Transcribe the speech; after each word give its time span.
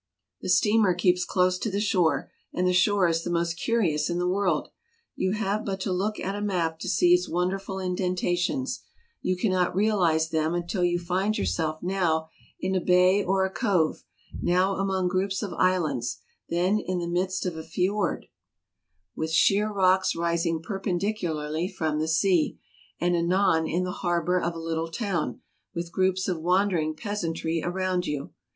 The 0.41 0.49
steamer 0.49 0.95
keeps 0.95 1.25
close 1.25 1.59
to 1.59 1.69
the 1.69 1.79
shore, 1.79 2.31
and 2.51 2.65
the 2.65 2.73
shore 2.73 3.07
is 3.07 3.23
the 3.23 3.29
most 3.29 3.53
curious 3.53 4.09
in 4.09 4.17
the 4.17 4.27
world; 4.27 4.69
you 5.15 5.33
have 5.33 5.63
but 5.63 5.79
to 5.81 5.93
look 5.93 6.19
at 6.19 6.33
a 6.35 6.41
map 6.41 6.79
to 6.79 6.89
see 6.89 7.13
its 7.13 7.29
wonderful 7.29 7.77
indentations; 7.77 8.81
you 9.21 9.37
cannot 9.37 9.75
realize 9.75 10.29
them 10.31 10.55
until 10.55 10.83
you 10.83 10.97
find 10.97 11.37
yourself 11.37 11.83
now 11.83 12.29
in 12.59 12.73
a 12.73 12.81
bay 12.81 13.23
or 13.23 13.45
a 13.45 13.51
cove, 13.51 14.03
now 14.41 14.73
among 14.77 15.07
groups 15.07 15.43
of 15.43 15.53
islands, 15.53 16.17
then 16.49 16.79
in 16.79 16.97
the 16.97 17.05
midst 17.07 17.45
of 17.45 17.55
a 17.55 17.61
fjord, 17.61 18.25
with 19.15 19.31
224 19.31 19.35
TRAVELERS 19.35 19.35
AND 19.35 19.35
EXPLORERS 19.35 19.35
sheer 19.45 19.69
rocks 19.71 20.15
rising 20.15 20.61
perpendicularly 21.43 21.67
from 21.67 21.99
the 21.99 22.07
sea, 22.07 22.57
and 22.99 23.15
anon 23.15 23.67
in 23.67 23.83
the 23.83 23.91
harbor 24.01 24.41
of 24.41 24.55
a 24.55 24.57
little 24.57 24.89
town, 24.89 25.41
with 25.75 25.91
groups 25.91 26.27
of 26.27 26.41
wondering 26.41 26.95
peasantry 26.95 27.61
around 27.63 28.07
you. 28.07 28.33